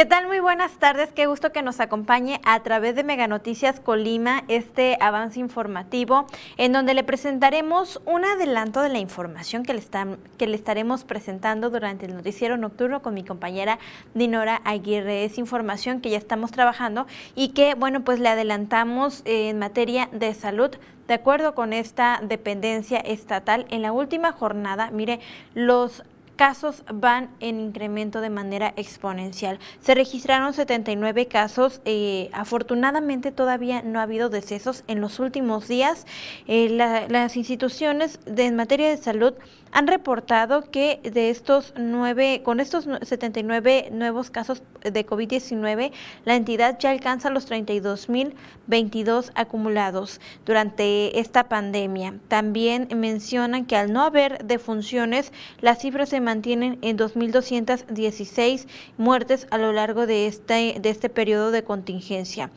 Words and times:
¿Qué 0.00 0.06
tal? 0.06 0.28
Muy 0.28 0.40
buenas 0.40 0.72
tardes. 0.78 1.12
Qué 1.12 1.26
gusto 1.26 1.52
que 1.52 1.60
nos 1.60 1.78
acompañe 1.78 2.40
a 2.46 2.58
través 2.60 2.94
de 2.94 3.04
Mega 3.04 3.26
Noticias 3.26 3.80
Colima 3.80 4.44
este 4.48 4.96
avance 4.98 5.38
informativo 5.40 6.24
en 6.56 6.72
donde 6.72 6.94
le 6.94 7.04
presentaremos 7.04 8.00
un 8.06 8.24
adelanto 8.24 8.80
de 8.80 8.88
la 8.88 8.98
información 8.98 9.62
que 9.62 9.74
le, 9.74 9.78
están, 9.78 10.16
que 10.38 10.46
le 10.46 10.56
estaremos 10.56 11.04
presentando 11.04 11.68
durante 11.68 12.06
el 12.06 12.14
noticiero 12.14 12.56
nocturno 12.56 13.02
con 13.02 13.12
mi 13.12 13.24
compañera 13.24 13.78
Dinora 14.14 14.62
Aguirre. 14.64 15.26
Es 15.26 15.36
información 15.36 16.00
que 16.00 16.08
ya 16.08 16.16
estamos 16.16 16.50
trabajando 16.50 17.06
y 17.34 17.48
que, 17.48 17.74
bueno, 17.74 18.02
pues 18.02 18.20
le 18.20 18.30
adelantamos 18.30 19.20
en 19.26 19.58
materia 19.58 20.08
de 20.12 20.32
salud. 20.32 20.70
De 21.08 21.14
acuerdo 21.14 21.54
con 21.54 21.74
esta 21.74 22.20
dependencia 22.22 23.00
estatal, 23.00 23.66
en 23.68 23.82
la 23.82 23.92
última 23.92 24.32
jornada, 24.32 24.90
mire, 24.92 25.20
los 25.54 26.04
casos 26.40 26.84
van 26.90 27.28
en 27.40 27.60
incremento 27.60 28.22
de 28.22 28.30
manera 28.30 28.72
exponencial. 28.76 29.58
Se 29.80 29.94
registraron 29.94 30.54
79 30.54 31.26
casos. 31.26 31.82
Eh, 31.84 32.30
afortunadamente 32.32 33.30
todavía 33.30 33.82
no 33.82 34.00
ha 34.00 34.04
habido 34.04 34.30
decesos 34.30 34.82
en 34.86 35.02
los 35.02 35.18
últimos 35.18 35.68
días. 35.68 36.06
Eh, 36.46 36.70
las 36.70 37.36
instituciones 37.36 38.20
de, 38.24 38.46
en 38.46 38.56
materia 38.56 38.88
de 38.88 38.96
salud 38.96 39.34
han 39.72 39.86
reportado 39.86 40.70
que 40.70 41.00
de 41.02 41.30
estos 41.30 41.74
nueve, 41.76 42.40
con 42.44 42.58
estos 42.58 42.88
79 43.02 43.90
nuevos 43.92 44.30
casos 44.30 44.62
de 44.82 45.06
COVID-19, 45.06 45.92
la 46.24 46.34
entidad 46.36 46.78
ya 46.78 46.90
alcanza 46.90 47.30
los 47.30 47.48
32.022 47.50 49.30
acumulados 49.34 50.20
durante 50.44 51.20
esta 51.20 51.48
pandemia. 51.48 52.14
También 52.28 52.88
mencionan 52.96 53.66
que 53.66 53.76
al 53.76 53.92
no 53.92 54.02
haber 54.02 54.44
defunciones, 54.44 55.32
las 55.60 55.80
cifras 55.80 56.08
se 56.08 56.20
mantienen 56.30 56.78
en 56.82 56.96
2.216 56.96 58.66
muertes 58.96 59.48
a 59.50 59.58
lo 59.58 59.72
largo 59.72 60.06
de 60.06 60.28
este, 60.28 60.76
de 60.80 60.90
este 60.90 61.08
periodo 61.08 61.50
de 61.50 61.64
contingencia. 61.64 62.50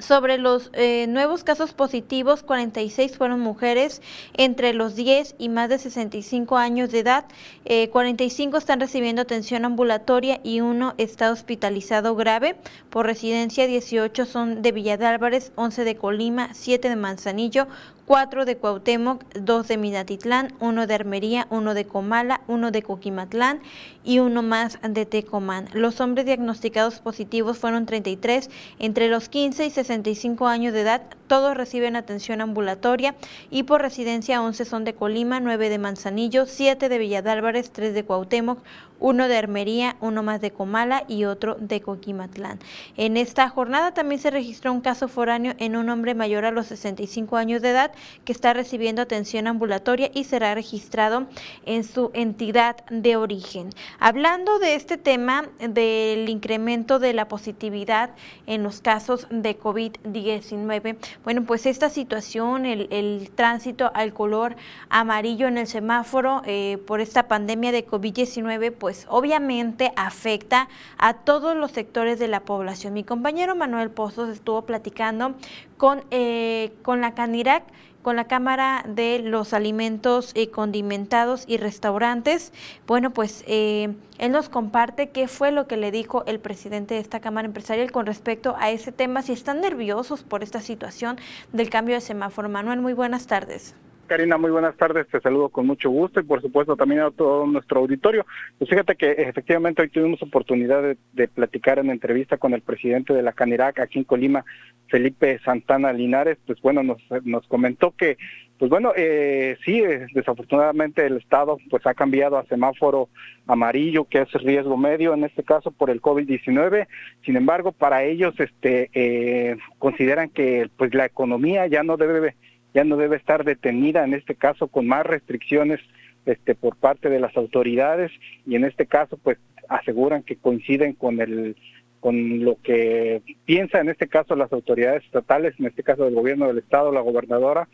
Sobre 0.00 0.36
los 0.36 0.70
eh, 0.74 1.06
nuevos 1.08 1.42
casos 1.42 1.72
positivos, 1.72 2.42
46 2.42 3.16
fueron 3.16 3.40
mujeres 3.40 4.02
entre 4.34 4.74
los 4.74 4.94
10 4.94 5.36
y 5.38 5.48
más 5.48 5.70
de 5.70 5.78
65 5.78 6.58
años 6.58 6.90
de 6.90 6.98
edad. 6.98 7.24
45 7.64 8.56
eh, 8.56 8.58
están 8.58 8.78
recibiendo 8.78 9.22
atención 9.22 9.64
ambulatoria 9.64 10.38
y 10.44 10.60
uno 10.60 10.94
está 10.98 11.32
hospitalizado 11.32 12.14
grave. 12.14 12.56
Por 12.90 13.06
residencia, 13.06 13.66
18 13.66 14.26
son 14.26 14.60
de 14.60 14.72
Villa 14.72 14.98
de 14.98 15.06
Álvarez, 15.06 15.50
11 15.56 15.84
de 15.84 15.96
Colima, 15.96 16.50
7 16.52 16.90
de 16.90 16.96
Manzanillo, 16.96 17.66
cuatro 18.06 18.44
de 18.44 18.56
Cuauhtémoc, 18.56 19.24
dos 19.34 19.68
de 19.68 19.76
Minatitlán, 19.76 20.54
uno 20.60 20.86
de 20.86 20.94
Armería, 20.94 21.46
uno 21.50 21.74
de 21.74 21.84
Comala, 21.84 22.40
uno 22.46 22.70
de 22.70 22.82
Coquimatlán 22.82 23.60
y 24.04 24.20
uno 24.20 24.42
más 24.42 24.78
de 24.88 25.04
Tecomán. 25.04 25.68
Los 25.72 26.00
hombres 26.00 26.24
diagnosticados 26.24 27.00
positivos 27.00 27.58
fueron 27.58 27.84
33 27.84 28.48
entre 28.78 29.08
los 29.08 29.28
15 29.28 29.66
y 29.66 29.70
65 29.70 30.46
años 30.46 30.72
de 30.72 30.82
edad. 30.82 31.02
Todos 31.26 31.56
reciben 31.56 31.96
atención 31.96 32.40
ambulatoria 32.40 33.14
y 33.50 33.64
por 33.64 33.82
residencia 33.82 34.42
11 34.42 34.64
son 34.64 34.84
de 34.84 34.94
Colima, 34.94 35.40
9 35.40 35.68
de 35.68 35.78
Manzanillo, 35.78 36.46
7 36.46 36.88
de 36.88 36.98
Villa 36.98 37.22
de 37.22 37.30
Álvarez, 37.30 37.70
3 37.72 37.94
de 37.94 38.04
Cuauhtémoc, 38.04 38.60
uno 38.98 39.28
de 39.28 39.36
Armería, 39.36 39.96
uno 40.00 40.22
más 40.22 40.40
de 40.40 40.50
Comala 40.50 41.04
y 41.08 41.24
otro 41.24 41.56
de 41.58 41.80
Coquimatlán. 41.80 42.58
En 42.96 43.16
esta 43.16 43.48
jornada 43.48 43.92
también 43.92 44.20
se 44.20 44.30
registró 44.30 44.72
un 44.72 44.80
caso 44.80 45.08
foráneo 45.08 45.54
en 45.58 45.76
un 45.76 45.88
hombre 45.88 46.14
mayor 46.14 46.44
a 46.44 46.50
los 46.50 46.66
65 46.66 47.36
años 47.36 47.62
de 47.62 47.70
edad 47.70 47.92
que 48.24 48.32
está 48.32 48.52
recibiendo 48.52 49.02
atención 49.02 49.46
ambulatoria 49.46 50.10
y 50.14 50.24
será 50.24 50.54
registrado 50.54 51.26
en 51.64 51.84
su 51.84 52.10
entidad 52.14 52.76
de 52.90 53.16
origen. 53.16 53.70
Hablando 53.98 54.58
de 54.58 54.74
este 54.74 54.96
tema 54.96 55.48
del 55.58 56.28
incremento 56.28 56.98
de 56.98 57.12
la 57.12 57.28
positividad 57.28 58.10
en 58.46 58.62
los 58.62 58.80
casos 58.80 59.26
de 59.30 59.58
COVID-19, 59.58 60.96
bueno, 61.24 61.44
pues 61.44 61.66
esta 61.66 61.90
situación, 61.90 62.66
el, 62.66 63.30
tránsito 63.34 63.90
al 63.94 64.12
color 64.12 64.56
amarillo 64.88 65.48
en 65.48 65.58
el 65.58 65.66
semáforo 65.66 66.42
eh, 66.46 66.78
por 66.86 67.00
esta 67.00 67.28
pandemia 67.28 67.72
de 67.72 67.86
COVID-19, 67.86 68.72
pues 68.72 69.06
obviamente 69.08 69.92
afecta 69.96 70.68
a 70.98 71.14
todos 71.14 71.56
los 71.56 71.72
sectores 71.72 72.18
de 72.18 72.28
la 72.28 72.40
población. 72.40 72.94
Mi 72.94 73.04
compañero 73.04 73.56
Manuel 73.56 73.90
Pozos 73.90 74.28
estuvo 74.28 74.62
platicando 74.62 75.34
con, 75.76 76.04
eh, 76.10 76.72
con 76.82 77.00
la 77.00 77.14
Canirac 77.14 77.64
con 78.06 78.14
la 78.14 78.28
Cámara 78.28 78.84
de 78.86 79.18
los 79.18 79.52
Alimentos 79.52 80.30
eh, 80.36 80.48
Condimentados 80.48 81.42
y 81.48 81.56
Restaurantes. 81.56 82.52
Bueno, 82.86 83.10
pues 83.10 83.42
eh, 83.48 83.96
él 84.18 84.30
nos 84.30 84.48
comparte 84.48 85.08
qué 85.08 85.26
fue 85.26 85.50
lo 85.50 85.66
que 85.66 85.76
le 85.76 85.90
dijo 85.90 86.22
el 86.26 86.38
presidente 86.38 86.94
de 86.94 87.00
esta 87.00 87.18
Cámara 87.18 87.46
Empresarial 87.46 87.90
con 87.90 88.06
respecto 88.06 88.54
a 88.60 88.70
ese 88.70 88.92
tema, 88.92 89.22
si 89.22 89.32
están 89.32 89.60
nerviosos 89.60 90.22
por 90.22 90.44
esta 90.44 90.60
situación 90.60 91.16
del 91.52 91.68
cambio 91.68 91.96
de 91.96 92.00
semáforo. 92.00 92.48
Manuel, 92.48 92.80
muy 92.80 92.92
buenas 92.92 93.26
tardes. 93.26 93.74
Karina, 94.06 94.38
muy 94.38 94.50
buenas 94.50 94.76
tardes, 94.76 95.06
te 95.08 95.20
saludo 95.20 95.48
con 95.48 95.66
mucho 95.66 95.90
gusto 95.90 96.20
y 96.20 96.22
por 96.22 96.40
supuesto 96.40 96.76
también 96.76 97.00
a 97.02 97.10
todo 97.10 97.46
nuestro 97.46 97.80
auditorio. 97.80 98.24
Pues 98.58 98.70
fíjate 98.70 98.96
que 98.96 99.10
efectivamente 99.12 99.82
hoy 99.82 99.88
tuvimos 99.88 100.22
oportunidad 100.22 100.96
de, 101.12 101.28
platicar 101.28 101.78
en 101.78 101.90
entrevista 101.90 102.38
con 102.38 102.54
el 102.54 102.62
presidente 102.62 103.12
de 103.12 103.22
la 103.22 103.32
Canirac 103.32 103.80
aquí 103.80 103.98
en 103.98 104.04
Colima, 104.04 104.44
Felipe 104.88 105.38
Santana 105.44 105.92
Linares, 105.92 106.38
pues 106.46 106.60
bueno, 106.62 106.82
nos, 106.82 106.98
nos 107.24 107.46
comentó 107.48 107.90
que, 107.90 108.16
pues 108.58 108.70
bueno, 108.70 108.92
eh, 108.96 109.58
sí, 109.64 109.82
desafortunadamente 110.14 111.04
el 111.04 111.16
Estado 111.18 111.58
pues 111.68 111.86
ha 111.86 111.94
cambiado 111.94 112.38
a 112.38 112.46
semáforo 112.46 113.08
amarillo, 113.46 114.04
que 114.04 114.22
es 114.22 114.32
riesgo 114.32 114.76
medio 114.76 115.12
en 115.14 115.24
este 115.24 115.42
caso 115.42 115.70
por 115.70 115.90
el 115.90 116.00
COVID-19, 116.00 116.86
sin 117.24 117.36
embargo, 117.36 117.72
para 117.72 118.04
ellos 118.04 118.34
este 118.38 118.90
eh, 118.94 119.56
consideran 119.78 120.30
que 120.30 120.70
pues 120.76 120.94
la 120.94 121.04
economía 121.04 121.66
ya 121.66 121.82
no 121.82 121.96
debe 121.96 122.34
ya 122.76 122.84
no 122.84 122.98
debe 122.98 123.16
estar 123.16 123.42
detenida, 123.42 124.04
en 124.04 124.12
este 124.12 124.34
caso 124.34 124.66
con 124.66 124.86
más 124.86 125.06
restricciones 125.06 125.80
este, 126.26 126.54
por 126.54 126.76
parte 126.76 127.08
de 127.08 127.18
las 127.18 127.34
autoridades 127.34 128.12
y 128.46 128.54
en 128.54 128.64
este 128.64 128.84
caso 128.84 129.16
pues 129.16 129.38
aseguran 129.70 130.22
que 130.22 130.36
coinciden 130.36 130.92
con 130.92 131.22
el 131.22 131.56
con 132.00 132.44
lo 132.44 132.58
que 132.62 133.22
piensa 133.46 133.80
en 133.80 133.88
este 133.88 134.08
caso 134.08 134.36
las 134.36 134.52
autoridades 134.52 135.02
estatales, 135.04 135.54
en 135.58 135.64
este 135.64 135.82
caso 135.82 136.06
el 136.06 136.14
gobierno 136.14 136.48
del 136.48 136.58
estado, 136.58 136.92
la 136.92 137.00
gobernadora, 137.00 137.66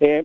eh, 0.00 0.24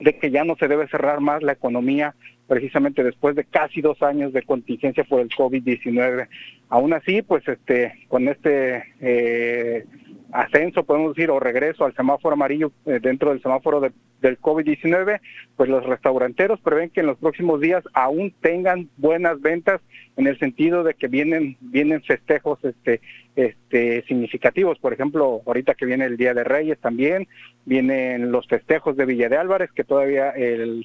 de 0.00 0.18
que 0.18 0.32
ya 0.32 0.42
no 0.42 0.56
se 0.56 0.66
debe 0.66 0.88
cerrar 0.88 1.20
más 1.20 1.40
la 1.44 1.52
economía 1.52 2.16
precisamente 2.48 3.04
después 3.04 3.36
de 3.36 3.44
casi 3.44 3.80
dos 3.82 4.02
años 4.02 4.32
de 4.32 4.42
contingencia 4.42 5.04
por 5.04 5.20
el 5.20 5.28
COVID-19. 5.28 6.26
Aún 6.70 6.92
así, 6.92 7.22
pues 7.22 7.46
este, 7.46 7.92
con 8.08 8.26
este 8.26 8.82
eh, 9.00 9.84
ascenso, 10.32 10.84
podemos 10.84 11.14
decir, 11.14 11.30
o 11.30 11.40
regreso 11.40 11.84
al 11.84 11.94
semáforo 11.94 12.34
amarillo 12.34 12.72
eh, 12.86 12.98
dentro 13.00 13.30
del 13.30 13.42
semáforo 13.42 13.80
del 13.80 14.40
COVID-19, 14.40 15.20
pues 15.56 15.70
los 15.70 15.84
restauranteros 15.86 16.60
prevén 16.60 16.90
que 16.90 17.00
en 17.00 17.06
los 17.06 17.18
próximos 17.18 17.60
días 17.60 17.84
aún 17.94 18.34
tengan 18.40 18.88
buenas 18.96 19.40
ventas 19.40 19.80
en 20.16 20.26
el 20.26 20.38
sentido 20.38 20.82
de 20.82 20.94
que 20.94 21.08
vienen 21.08 21.56
vienen 21.60 22.02
festejos 22.02 22.58
este 22.64 23.00
este 23.36 24.02
significativos, 24.06 24.78
por 24.78 24.92
ejemplo, 24.92 25.42
ahorita 25.46 25.74
que 25.74 25.86
viene 25.86 26.06
el 26.06 26.16
Día 26.16 26.34
de 26.34 26.44
Reyes 26.44 26.78
también, 26.78 27.28
vienen 27.64 28.32
los 28.32 28.46
festejos 28.48 28.96
de 28.96 29.04
Villa 29.04 29.28
de 29.28 29.36
Álvarez, 29.36 29.70
que 29.72 29.84
todavía 29.84 30.32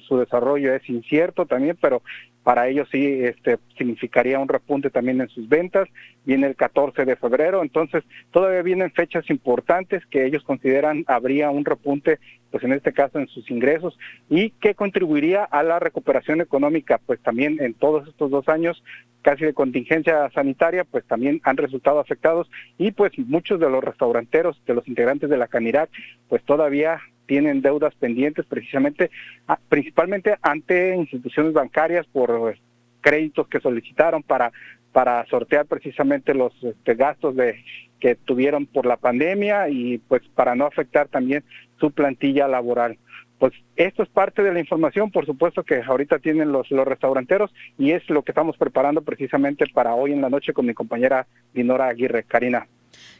su 0.06 0.18
desarrollo 0.18 0.74
es 0.74 0.88
incierto 0.88 1.46
también, 1.46 1.76
pero 1.80 2.02
para 2.44 2.68
ellos 2.68 2.86
sí 2.92 3.22
este, 3.24 3.58
significaría 3.76 4.38
un 4.38 4.48
repunte 4.48 4.90
también 4.90 5.20
en 5.22 5.30
sus 5.30 5.48
ventas, 5.48 5.88
viene 6.26 6.46
el 6.46 6.56
14 6.56 7.06
de 7.06 7.16
febrero, 7.16 7.62
entonces 7.62 8.04
todavía 8.30 8.60
vienen 8.60 8.92
fechas 8.92 9.28
importantes 9.30 10.04
que 10.06 10.26
ellos 10.26 10.44
consideran 10.44 11.04
habría 11.06 11.50
un 11.50 11.64
repunte, 11.64 12.18
pues 12.50 12.62
en 12.62 12.74
este 12.74 12.92
caso 12.92 13.18
en 13.18 13.28
sus 13.28 13.50
ingresos, 13.50 13.98
y 14.28 14.50
que 14.50 14.74
contribuiría 14.74 15.42
a 15.42 15.62
la 15.62 15.78
recuperación 15.78 16.42
económica, 16.42 17.00
pues 17.06 17.18
también 17.20 17.56
en 17.60 17.72
todos 17.72 18.06
estos 18.06 18.30
dos 18.30 18.46
años 18.48 18.84
casi 19.22 19.46
de 19.46 19.54
contingencia 19.54 20.30
sanitaria, 20.34 20.84
pues 20.84 21.02
también 21.06 21.40
han 21.44 21.56
resultado 21.56 21.98
afectados 21.98 22.33
y 22.78 22.92
pues 22.92 23.12
muchos 23.18 23.60
de 23.60 23.70
los 23.70 23.82
restauranteros, 23.82 24.60
de 24.66 24.74
los 24.74 24.86
integrantes 24.88 25.30
de 25.30 25.36
la 25.36 25.48
Canirac, 25.48 25.90
pues 26.28 26.42
todavía 26.44 27.00
tienen 27.26 27.62
deudas 27.62 27.94
pendientes 27.94 28.44
precisamente, 28.46 29.10
ah, 29.48 29.58
principalmente 29.68 30.36
ante 30.42 30.94
instituciones 30.94 31.52
bancarias 31.52 32.06
por 32.06 32.56
créditos 33.00 33.48
que 33.48 33.60
solicitaron 33.60 34.22
para 34.22 34.52
para 34.94 35.26
sortear 35.26 35.66
precisamente 35.66 36.34
los 36.34 36.52
este, 36.62 36.94
gastos 36.94 37.34
de 37.34 37.56
que 37.98 38.14
tuvieron 38.14 38.64
por 38.64 38.86
la 38.86 38.96
pandemia 38.96 39.68
y 39.68 39.98
pues 39.98 40.22
para 40.36 40.54
no 40.54 40.66
afectar 40.66 41.08
también 41.08 41.42
su 41.80 41.90
plantilla 41.90 42.46
laboral. 42.46 42.96
Pues 43.44 43.52
esto 43.76 44.02
es 44.02 44.08
parte 44.08 44.42
de 44.42 44.54
la 44.54 44.58
información, 44.58 45.10
por 45.10 45.26
supuesto 45.26 45.64
que 45.64 45.82
ahorita 45.82 46.18
tienen 46.18 46.50
los, 46.50 46.70
los 46.70 46.88
restauranteros 46.88 47.52
y 47.76 47.90
es 47.90 48.08
lo 48.08 48.22
que 48.22 48.32
estamos 48.32 48.56
preparando 48.56 49.02
precisamente 49.02 49.66
para 49.66 49.94
hoy 49.94 50.12
en 50.12 50.22
la 50.22 50.30
noche 50.30 50.54
con 50.54 50.64
mi 50.64 50.72
compañera 50.72 51.26
Dinora 51.52 51.88
Aguirre. 51.88 52.24
Karina. 52.24 52.66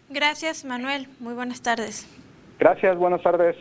Gracias, 0.09 0.65
Manuel. 0.65 1.09
Muy 1.21 1.35
buenas 1.35 1.61
tardes. 1.61 2.09
Gracias, 2.59 2.97
buenas 2.97 3.23
tardes. 3.23 3.55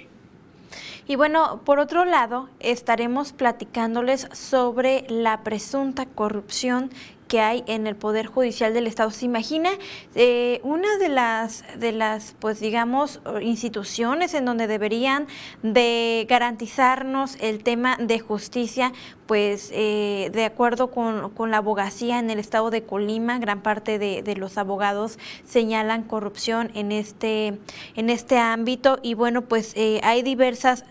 Y 1.05 1.17
bueno, 1.17 1.59
por 1.65 1.79
otro 1.79 2.05
lado, 2.05 2.47
estaremos 2.61 3.33
platicándoles 3.33 4.29
sobre 4.31 5.03
la 5.09 5.43
presunta 5.43 6.05
corrupción 6.05 6.91
que 7.33 7.39
hay 7.39 7.63
en 7.65 7.87
el 7.87 7.95
Poder 7.95 8.27
Judicial 8.27 8.75
del 8.75 8.85
Estado. 8.85 9.09
¿Se 9.09 9.25
imagina 9.25 9.71
eh, 10.13 10.59
una 10.61 10.99
de 10.99 11.09
las, 11.09 11.63
de 11.79 11.91
las, 11.91 12.35
pues 12.37 12.59
digamos, 12.59 13.21
instituciones 13.41 14.35
en 14.35 14.45
donde 14.45 14.67
deberían 14.67 15.25
de 15.63 16.27
garantizarnos 16.29 17.37
el 17.39 17.63
tema 17.63 17.97
de 17.99 18.19
justicia? 18.19 18.93
Pues 19.25 19.71
eh, 19.73 20.29
de 20.31 20.45
acuerdo 20.45 20.91
con, 20.91 21.49
la 21.49 21.57
abogacía 21.57 22.19
en 22.19 22.29
el 22.29 22.37
estado 22.37 22.69
de 22.69 22.83
Colima, 22.83 23.39
gran 23.39 23.61
parte 23.61 23.97
de, 23.97 24.35
los 24.35 24.57
abogados 24.59 25.17
señalan 25.43 26.03
corrupción 26.03 26.69
en 26.75 26.91
este, 26.91 27.57
en 27.95 28.09
este 28.09 28.37
ámbito 28.37 28.99
y 29.01 29.13
bueno, 29.13 29.43
pues 29.43 29.73
eh, 29.75 30.01
hay 30.03 30.21
diversas 30.21 30.83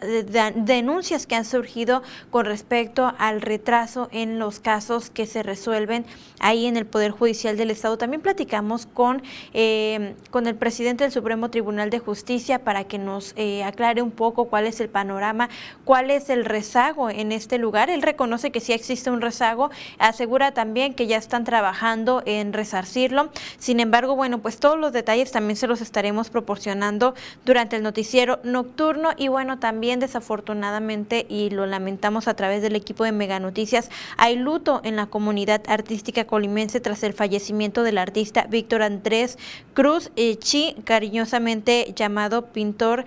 denuncias 0.57 1.27
que 1.27 1.37
han 1.37 1.45
surgido 1.45 2.03
con 2.31 2.47
respecto 2.47 3.13
al 3.19 3.43
retraso 3.43 4.09
en 4.13 4.39
los 4.39 4.59
casos 4.61 5.11
que 5.11 5.27
se 5.27 5.43
resuelven 5.43 6.07
ahí 6.39 6.67
en 6.67 6.77
el 6.77 6.87
Poder 6.87 7.11
Judicial 7.11 7.57
del 7.57 7.71
Estado. 7.71 7.99
También 7.99 8.21
platicamos 8.21 8.87
con, 8.87 9.23
eh, 9.55 10.15
con 10.31 10.47
el 10.47 10.55
presidente 10.55 11.05
del 11.05 11.13
Supremo 11.13 11.51
Tribunal 11.51 11.91
de 11.91 11.99
Justicia 11.99 12.59
para 12.59 12.85
que 12.85 12.99
nos 12.99 13.33
eh, 13.37 13.65
aclare 13.65 14.03
un 14.03 14.11
poco 14.11 14.47
cuál 14.47 14.67
es 14.67 14.81
el 14.81 14.89
panorama, 14.89 15.49
cuál 15.85 16.11
es 16.11 16.31
el 16.31 16.45
rezago 16.45 17.11
en 17.11 17.33
este 17.33 17.59
lugar. 17.59 17.91
Él 17.91 18.03
reconoce 18.03 18.51
que 18.51 18.61
sí 18.61 18.73
existe 18.73 19.11
un 19.11 19.21
rezago, 19.21 19.71
asegura 19.99 20.53
también 20.53 20.95
que 20.95 21.07
ya 21.07 21.17
están 21.17 21.45
trabajando 21.45 22.23
en 22.27 22.53
resarcirlo. 22.53 23.31
Sin 23.59 23.81
embargo, 23.81 24.17
bueno, 24.17 24.39
pues 24.39 24.59
todos 24.59 24.79
los 24.79 24.93
detalles 24.93 25.33
también 25.33 25.57
se 25.57 25.67
los 25.67 25.81
estaremos 25.81 26.31
proporcionando 26.31 27.15
durante 27.45 27.77
el 27.77 27.83
noticiero 27.83 28.41
nocturno 28.43 29.11
y 29.17 29.29
bueno, 29.29 29.59
también 29.59 30.01
desafortunadamente 30.01 31.27
y 31.29 31.51
lo 31.51 31.67
lamentamos 31.67 32.29
a 32.29 32.35
través 32.35 32.63
del 32.63 32.77
equipo 32.77 33.05
de 33.05 33.13
Mega 33.13 33.41
Noticias, 33.41 33.91
hay 34.17 34.37
luto 34.37 34.81
en 34.85 34.97
la 34.97 35.07
comunidad 35.07 35.63
artística 35.69 36.22
colimense 36.27 36.81
tras 36.81 37.03
el 37.03 37.13
fallecimiento 37.13 37.83
del 37.83 37.99
artista 37.99 38.47
Víctor 38.49 38.83
Andrés 38.83 39.39
Cruz 39.75 40.11
eh, 40.17 40.37
Chi, 40.37 40.77
cariñosamente 40.85 41.93
llamado 41.95 42.47
pintor, 42.53 43.05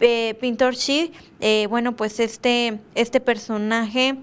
eh, 0.00 0.34
pintor 0.40 0.74
Chi. 0.76 1.12
Eh, 1.40 1.66
bueno, 1.68 1.96
pues 1.96 2.20
este, 2.20 2.78
este 2.94 3.20
personaje 3.20 4.16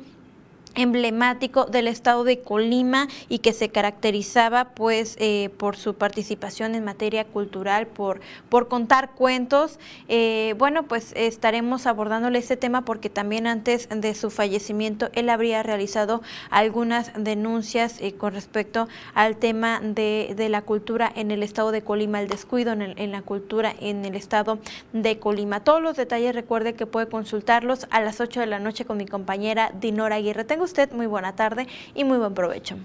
emblemático 0.76 1.66
del 1.66 1.88
estado 1.88 2.24
de 2.24 2.42
Colima 2.42 3.08
y 3.30 3.40
que 3.40 3.54
se 3.54 3.70
caracterizaba 3.70 4.70
pues 4.70 5.16
eh, 5.20 5.50
por 5.58 5.78
su 5.78 5.96
participación 5.96 6.76
en 6.76 6.84
materia 6.84 7.26
cultural, 7.26 7.88
por, 7.88 8.22
por 8.50 8.68
contar 8.68 9.12
cuentos. 9.12 9.80
Eh, 10.08 10.56
bueno, 10.58 10.84
pues 10.84 11.14
estaremos 11.16 11.86
abordándole 11.86 12.40
este 12.40 12.58
tema 12.58 12.86
porque 12.86 13.10
también 13.10 13.48
antes 13.48 13.88
de 13.90 14.16
su 14.16 14.30
fallecimiento 14.30 15.10
él 15.14 15.30
habría 15.30 15.64
realizado 15.64 16.22
algunas 16.50 17.12
denuncias 17.16 18.00
eh, 18.02 18.14
con 18.14 18.34
respecto 18.34 18.88
al 19.14 19.38
tema 19.38 19.80
de, 19.82 20.34
de, 20.36 20.50
la 20.50 20.62
cultura 20.62 21.12
en 21.16 21.32
el 21.32 21.44
estado 21.44 21.72
de 21.72 21.82
Colima, 21.82 22.22
el 22.22 22.28
descuido 22.28 22.74
en, 22.74 22.82
en 22.82 23.12
la 23.12 23.22
cultura 23.22 23.74
en 23.80 24.06
el 24.06 24.16
estado 24.16 24.60
de 24.92 25.20
Colima. 25.20 25.64
Todos 25.64 25.82
los 25.82 25.96
detalles 25.96 26.36
recuerde 26.36 26.74
que 26.74 26.86
puede 26.86 27.08
consultarlos 27.08 27.88
a 27.90 28.02
las 28.02 28.20
8 28.20 28.40
de 28.40 28.46
la 28.48 28.60
noche 28.60 28.86
con 28.86 28.98
mi 28.98 29.06
compañera 29.06 29.72
Dinora 29.80 30.16
Aguirre. 30.16 30.44
Tengo 30.44 30.63
usted 30.64 30.92
muy 30.92 31.06
buena 31.06 31.36
tarde 31.36 31.68
y 31.94 32.04
muy 32.04 32.18
buen 32.18 32.34
provecho. 32.34 32.78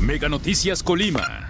Mega 0.00 0.28
Noticias 0.28 0.82
Colima. 0.82 1.45